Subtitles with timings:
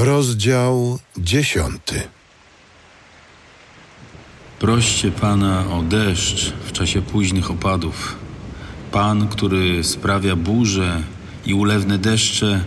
[0.00, 2.02] Rozdział dziesiąty.
[4.58, 8.16] Proście Pana o deszcz w czasie późnych opadów.
[8.92, 11.02] Pan, który sprawia burze
[11.46, 12.64] i ulewne deszcze,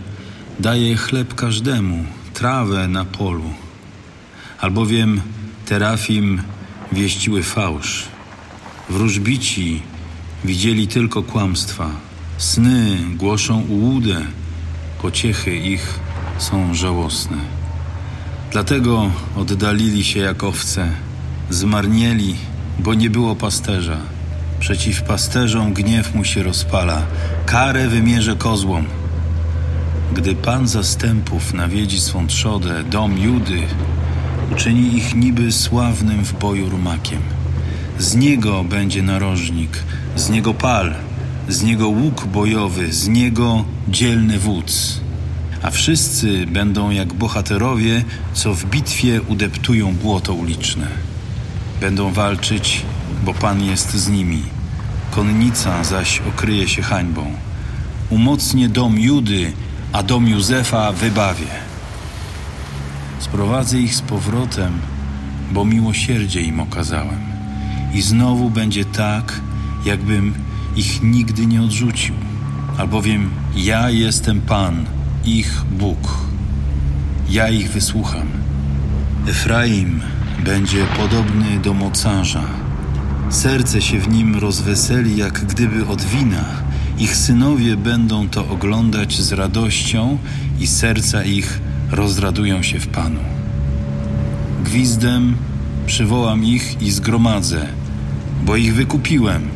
[0.60, 2.04] daje chleb każdemu,
[2.34, 3.54] trawę na polu.
[4.60, 5.20] Albowiem
[5.66, 6.42] terafim
[6.92, 8.04] wieściły fałsz.
[8.88, 9.82] Wróżbici
[10.44, 11.90] widzieli tylko kłamstwa.
[12.38, 14.26] Sny głoszą ułudę,
[15.02, 16.00] pociechy ich
[16.38, 17.36] są żałosne.
[18.50, 20.88] Dlatego oddalili się jak owce,
[21.50, 22.34] zmarnieli,
[22.78, 23.96] bo nie było pasterza.
[24.60, 27.02] Przeciw pasterzom gniew mu się rozpala,
[27.46, 28.84] karę wymierze kozłom.
[30.14, 33.62] Gdy Pan zastępów nawiedzi swą trzodę, dom Judy,
[34.52, 37.22] uczyni ich niby sławnym w boju rumakiem.
[37.98, 39.82] Z niego będzie narożnik,
[40.16, 40.94] z niego pal,
[41.48, 45.01] z niego łuk bojowy, z niego dzielny wódz.
[45.62, 50.86] A wszyscy będą jak bohaterowie, co w bitwie udeptują błoto uliczne.
[51.80, 52.82] Będą walczyć,
[53.24, 54.42] bo Pan jest z nimi.
[55.10, 57.32] Konnica zaś okryje się hańbą.
[58.10, 59.52] Umocnię dom Judy,
[59.92, 61.54] a dom Józefa wybawię.
[63.18, 64.72] Sprowadzę ich z powrotem,
[65.52, 67.20] bo miłosierdzie im okazałem.
[67.94, 69.40] I znowu będzie tak,
[69.84, 70.34] jakbym
[70.76, 72.14] ich nigdy nie odrzucił,
[72.78, 74.86] albowiem ja jestem Pan,
[75.24, 75.98] ich Bóg.
[77.30, 78.26] Ja ich wysłucham.
[79.28, 80.00] Efraim
[80.44, 82.44] będzie podobny do mocarza.
[83.30, 86.44] Serce się w nim rozweseli, jak gdyby od wina.
[86.98, 90.18] Ich synowie będą to oglądać z radością
[90.60, 93.20] i serca ich rozradują się w Panu.
[94.64, 95.36] Gwizdem
[95.86, 97.66] przywołam ich i zgromadzę,
[98.44, 99.48] bo ich wykupiłem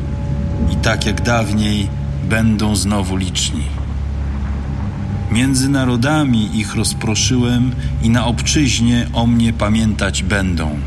[0.73, 1.87] i tak jak dawniej
[2.29, 3.77] będą znowu liczni.
[5.31, 7.71] Między narodami ich rozproszyłem
[8.03, 10.79] i na obczyźnie o mnie pamiętać będą.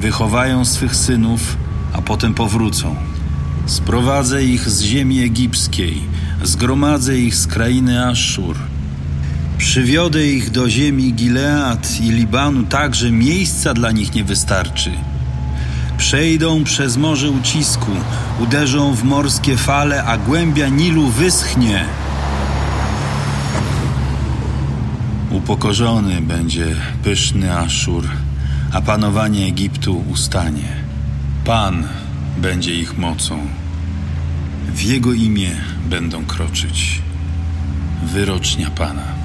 [0.00, 1.56] Wychowają swych synów,
[1.92, 2.96] a potem powrócą.
[3.66, 6.00] Sprowadzę ich z ziemi egipskiej,
[6.42, 8.56] zgromadzę ich z krainy Aszur.
[9.58, 14.90] Przywiodę ich do ziemi Gilead i Libanu tak, że miejsca dla nich nie wystarczy.
[15.98, 17.90] Przejdą przez morze ucisku,
[18.40, 21.84] uderzą w morskie fale, a głębia Nilu wyschnie.
[25.42, 28.08] Upokorzony będzie pyszny Aszur,
[28.72, 30.68] a panowanie Egiptu ustanie.
[31.44, 31.88] Pan
[32.38, 33.38] będzie ich mocą.
[34.74, 35.50] W Jego imię
[35.90, 37.02] będą kroczyć.
[38.04, 39.21] Wyrocznia Pana.